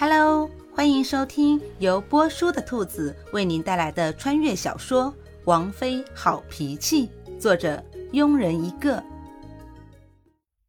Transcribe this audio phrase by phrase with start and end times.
[0.00, 5.12] Hello，欢迎收听由波叔的兔子为您带来的穿越小说
[5.44, 7.06] 《王妃好脾气》，
[7.38, 7.84] 作者
[8.14, 9.04] 庸人一个。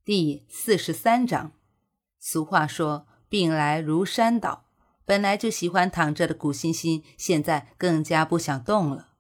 [0.04, 1.54] 第四十三章。
[2.20, 4.66] 俗话说“病来如山倒”，
[5.08, 9.12] 本来就喜欢躺着的古欣欣，现在更加不想动了。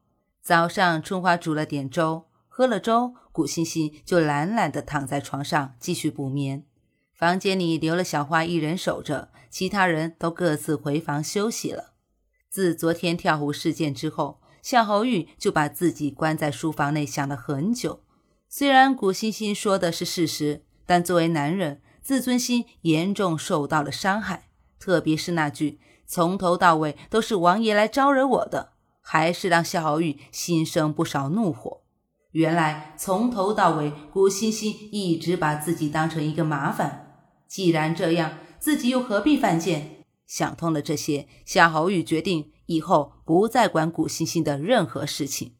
[0.41, 6.65] 早上春花煮了点粥，喝了粥，古欣欣就懒懒地躺在床上继续补眠。
[7.13, 11.91] 房间里留了小花一人守着，其他人都各自回房休息了。
[12.49, 18.01] 自昨天跳湖事件之后，夏侯玉就把自己关在书房内想了很久。
[18.49, 24.49] 虽然古欣欣说的是事实，但作为男人，自尊心严重受到了伤害。
[24.79, 28.71] 特别是那句“从头到尾都是王爷来招惹我的”，
[29.01, 31.81] 还是让夏侯玉心生不少怒火。
[32.31, 37.07] 原来从头到尾，古欣欣一直把自己当成一个麻烦。
[37.47, 40.05] 既然这样，自己又何必犯贱？
[40.27, 45.55] 想通了这些，夏侯玉决定以后不再管古欣欣的任何事情。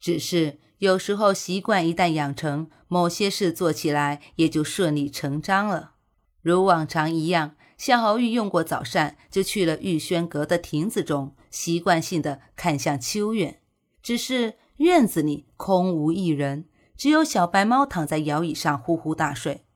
[0.00, 5.92] 只是有时候习惯一旦养成，某些事做起来也就顺理成章了。
[6.40, 13.60] 如往常一样，夏侯玉用过早膳，就去了玉轩阁的亭子中，习惯性的看向秋院。
[14.02, 16.64] 只是院子里空无一人，
[16.96, 19.66] 只有小白猫躺在摇椅上呼呼大睡。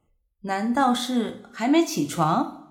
[0.45, 2.62] 难道是还没起床？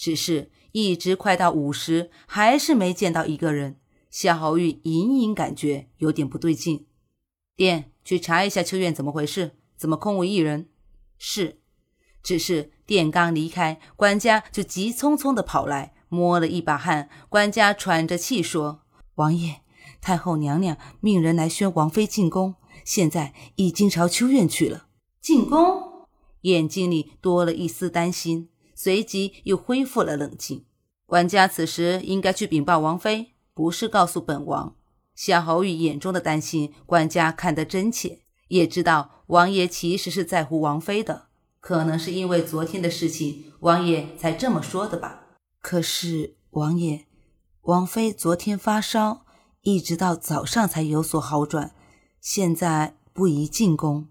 [0.00, 3.78] 只是一直快到午时，还是没见到一个人。
[4.10, 6.86] 夏侯玉隐隐感觉有点不对劲。
[7.54, 9.58] 殿去查一下秋院怎么回事？
[9.76, 10.70] 怎么空无一人？
[11.18, 11.60] 是。
[12.22, 17.10] 只是殿刚离开，管家就急匆匆的跑来，摸了一把汗。
[17.28, 18.80] 管家喘着气说
[19.16, 19.60] ：“王爷，
[20.00, 22.54] 太后娘娘命人来宣王妃进宫，
[22.86, 24.86] 现在已经朝秋院去了。
[25.20, 26.06] 进宫。”
[26.42, 28.48] 眼睛里多了一丝担心，
[28.82, 30.64] 随即又恢复了冷静。
[31.04, 34.74] 管家此时应该去禀报王妃，不是告诉本王。
[35.14, 41.26] 夏侯玉眼中的担心，管家看得真切，也知道王爷其实是在乎王妃的。
[41.60, 45.26] 可能是因为昨天的事情，王爷才这么说的吧。
[45.60, 47.04] 可是王爷，
[47.64, 49.26] 王妃昨天发烧，
[49.60, 51.74] 一直到早上才有所好转，
[52.22, 54.08] 现在不宜进宫。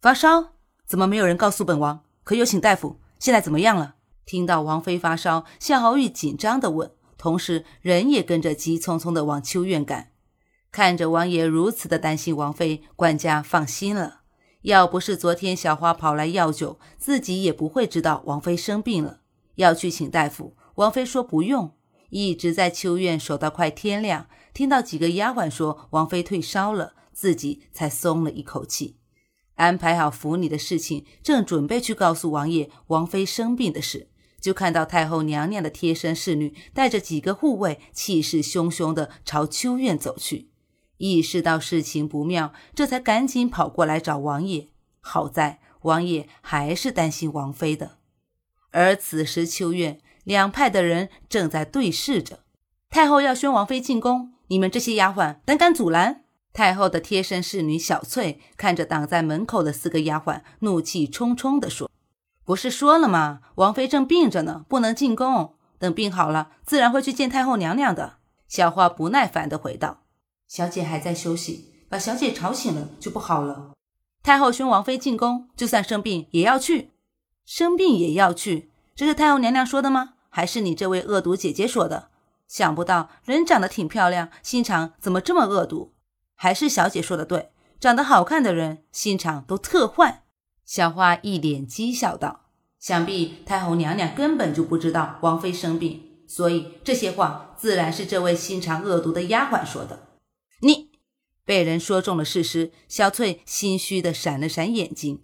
[0.00, 0.54] 发烧？
[0.86, 2.02] 怎么没有人告诉本王？
[2.24, 2.98] 可有请大夫？
[3.18, 3.95] 现在怎么样了？
[4.26, 10.10] 听到王妃发烧，夏侯玉紧张地问，同时人也跟着急匆匆地往秋院赶。
[10.72, 14.22] 看着王爷如此的担心王妃，管家放心了。
[14.62, 19.20] 要不是昨天小花跑来要酒，自己也不会知道王妃生病了，
[19.54, 20.56] 要去请大夫。
[20.74, 21.76] 王妃说不用，
[22.10, 24.26] 一直在秋院守到快天亮。
[24.52, 28.96] 听到几个丫鬟说王妃退烧了，自己才松了一口气。
[29.54, 34.08] 安排好府里的事情，正准备去告诉王爷王妃生病的事，
[34.46, 40.50] 就看到太后娘娘的贴身侍女带着几个护卫，气势汹汹地朝秋院走去。
[40.98, 44.68] 意识到事情不妙，这才赶紧跑过来找王爷。
[45.00, 47.96] 好在王爷还是担心王妃的。
[48.70, 52.44] 而此时秋院两派的人正在对视着，
[52.88, 56.22] 太后要宣王妃进宫，你们这些丫鬟胆敢阻拦？
[56.52, 61.90] 太后的贴身侍女小翠看着挡在门口的四个丫鬟，怒气冲冲地说
[62.46, 63.40] ：“不是说了吗？
[63.56, 65.54] 王妃正病着呢，不能进宫。
[65.78, 68.18] 等病好了，自然会去见太后娘娘的。”
[68.48, 70.04] 小花不耐烦地回道
[70.46, 73.72] ：“小姐还在休息，把小姐吵醒了就不好了。
[74.22, 76.92] 太后宣王妃进宫，就算生病也要去，
[77.44, 78.70] 生病也要去。
[78.94, 80.14] 这是太后娘娘说的吗？
[80.30, 82.10] 还是你这位恶毒姐姐说的？
[82.46, 85.92] 想不到人长得挺漂亮，心肠怎么这么恶毒？”
[86.36, 90.22] 还是小姐说的对，长得好看的人心肠都特坏。
[90.66, 92.40] 小花一脸讥笑道
[92.80, 100.08] ：“想必太后娘娘根本就不知道王妃生病，所以这些话自然是这位心肠恶毒的丫鬟说的。”
[100.62, 100.90] 你
[101.44, 105.22] 被人说中了事实，小翠心虚的闪了闪眼睛。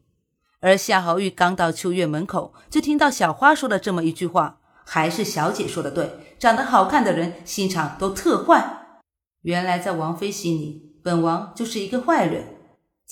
[0.61, 9.01] 而夏侯玉刚到秋月门口，就听到小花说了这么一句话：“还是小姐说的对，长得好看的人心肠都特坏。”
[9.43, 10.93] 原来在王妃心里。
[11.03, 12.59] 本王就是一个坏人，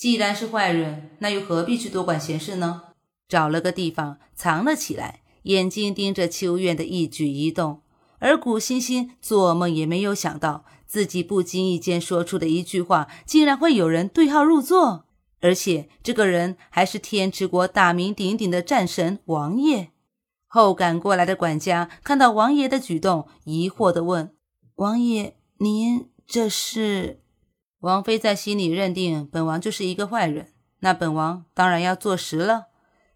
[0.01, 2.81] 既然是坏人，那又何必去多管闲事呢？
[3.27, 7.83] 找了个地方藏了起来，眼睛盯着秋院的一举一动。
[8.17, 15.05] 而古欣欣做梦也没有想到，自己不经意间说出的一句话，竟然会有人对号入座，
[15.39, 19.91] 而且这个人还是天池国大名鼎鼎的战神王爷。
[20.47, 24.33] 后赶过来的管家看到王爷的举动，疑惑地问
[24.77, 27.19] ：“王爷，您这是？”
[27.81, 32.67] 王妃在心里认定本王就是一个坏人，那本王当然要坐实了。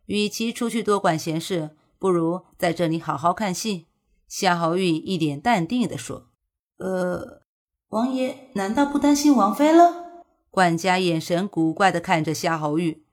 [0.05, 3.87] 与其出去多管闲事，不如在这里好好看戏。
[4.27, 6.29] 夏侯玉一脸淡定地说
[6.77, 7.43] ：“呃，
[7.89, 13.05] 王爷难道不担心王妃了？”管家眼神古怪地看着夏侯玉。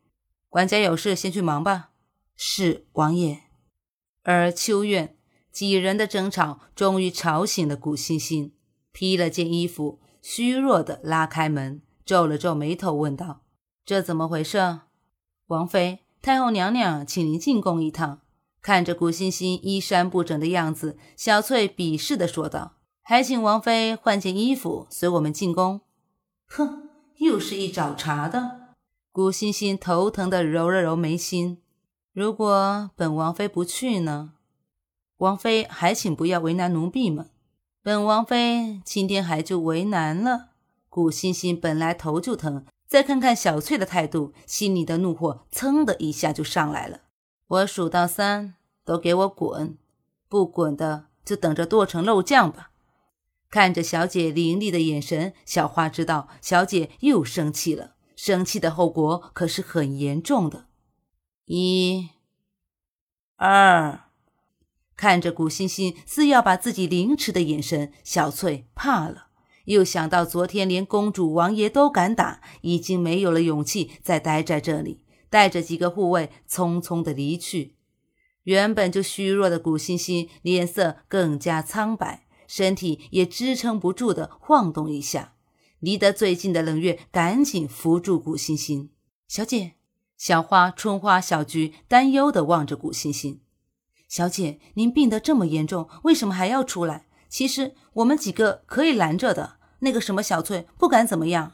[0.48, 1.90] 管家有事，先去忙吧。
[2.34, 3.42] 是王爷。
[4.22, 5.16] 而秋院
[5.50, 8.54] 几人的争吵终于吵醒了古欣欣，
[8.92, 13.42] 披了件衣服，虚弱的拉开门，皱了皱眉头，问道
[13.84, 14.78] ：“这怎么回事？”
[15.48, 18.20] 王妃，太后娘娘请您进宫一趟。
[18.62, 25.80] 看着古欣欣衣衫不整的样子，小翠鄙视的说道：“还请王妃换件衣服，随我们进宫。”
[26.46, 28.76] 哼，又是一找茬的。
[29.10, 31.60] 古欣欣头疼的揉了揉眉心。
[32.12, 34.34] 如果本王妃不去呢？
[35.16, 37.31] 王妃还请不要为难奴婢们。
[37.84, 40.50] 本王妃今天还就为难了。
[40.88, 47.00] 古欣欣本来头就疼，再看看小翠的态度，心里的怒火噌的一下就上来了。
[47.48, 49.76] 我数到三，都给我滚！
[50.28, 52.70] 不滚的就等着剁成肉酱吧！
[53.50, 60.66] 看着小姐凌厉的眼神，小花知道小姐又生气了，生气的后果可是很严重的。
[61.46, 62.10] 一、
[63.36, 64.04] 二，
[64.96, 69.26] 看着古欣欣似要把自己凌迟的眼神，小翠怕了。
[69.66, 75.04] 又想到昨天连公主、王爷都敢打，已经没有了勇气再待在这里。
[75.30, 77.74] 带着几个护卫匆匆的离去，
[78.42, 85.32] 原本就虚弱的古欣欣脸色更加苍白，身体也支撑不住的晃动一下。
[85.80, 88.90] 离得最近的冷月赶紧扶住古欣欣，
[89.26, 89.72] 小姐，
[90.18, 93.40] 小花、春花、小菊担忧的望着古欣欣，
[94.12, 97.06] 小姐，您病得这么严重，为什么还要出来？
[97.30, 101.52] 其实我们几个可以拦着的，那个什么小翠不敢怎么样，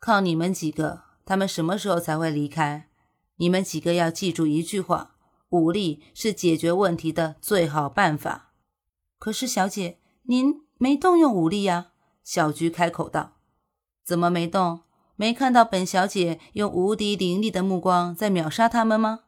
[0.00, 2.88] 靠你们几个，他们什么时候才会离开？
[3.36, 5.14] 你们几个要记住一句话：
[5.50, 8.50] 武力是解决问题的最好办法。
[9.20, 11.92] 可是，小姐，您没动用武力呀？
[12.24, 13.34] 小菊开口道
[14.04, 14.80] ：“怎么没动？
[15.14, 19.20] 没看到本小姐用无敌凌厉的目光在秒杀他们吗？”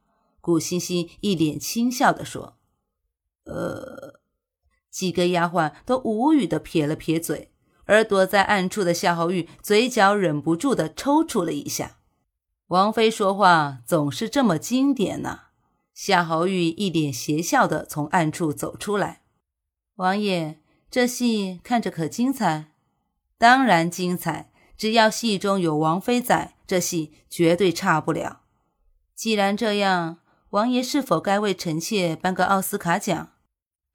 [0.43, 2.56] 顾欣欣一脸轻笑地说
[3.47, 4.21] ：“呃。”
[4.91, 7.53] 几个丫鬟都无语的撇了撇嘴，
[7.85, 11.99] 而躲在暗处的夏侯玉嘴角忍不住的抽搐了一下。
[12.69, 15.41] 王妃说话总是这么经典呢。
[15.93, 19.23] 夏侯玉一脸邪笑的从暗处走出来。
[19.97, 20.61] 王爷，
[20.91, 22.73] 这戏看着可精彩？
[23.39, 28.41] 当然精彩，只要戏中有王妃在，这戏绝对差不了。
[29.15, 30.19] 既然这样，
[30.51, 33.35] 王爷是否该为臣妾颁个奥斯卡奖？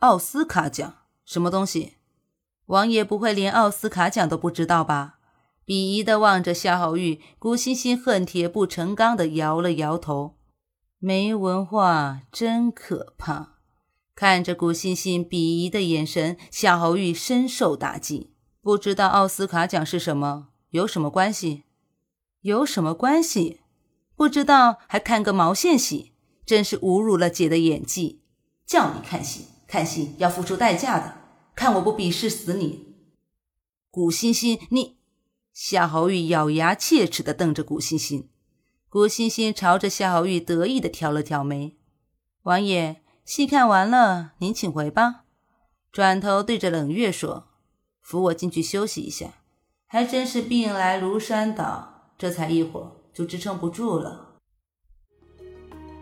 [0.02, 1.98] 奥斯卡奖什么东西？
[2.66, 5.20] 王爷不会连奥斯卡奖都不知道吧？
[5.64, 10.38] 鄙夷的望着夏侯玉，古欣欣恨铁不成钢的摇了摇头。
[10.98, 13.60] 没文化真可怕。
[14.16, 18.34] 看着古欣欣鄙夷的眼神，夏侯玉深受打击。
[18.60, 20.48] 不知道奥斯卡奖是什么？
[20.72, 21.66] 有什么关系？
[22.42, 23.62] 有什么关系？
[24.16, 26.14] 不知道还看个毛线戏？
[26.44, 28.24] 真是侮辱了姐的演技。
[28.66, 31.22] 叫你看戏，看戏要付出代价的。
[31.56, 32.98] 看我不鄙视死你，
[33.90, 34.98] 古欣欣，你！
[35.54, 38.30] 夏侯玉咬牙切齿地瞪着古欣欣，
[38.90, 41.78] 古欣欣朝着夏侯玉得意地挑了挑眉
[42.44, 45.24] ：“王爷，戏看完了，您请回吧。”
[45.90, 47.48] 转头对着冷月说
[48.02, 49.36] ：“扶我进去休息一下。”
[49.88, 54.36] 还真是病来如山倒，这才一会儿就支撑不住了。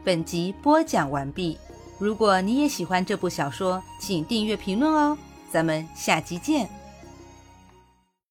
[0.04, 1.60] 本集播讲完毕。
[2.00, 5.18] 如果你也喜欢这部小说，请订阅、评论哦。
[5.52, 6.79] 咱们下集见。